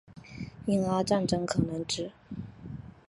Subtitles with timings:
[0.65, 2.09] 英阿战争可能指